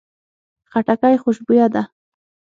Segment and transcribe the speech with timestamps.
[0.71, 1.83] خټکی خوشبویه ده.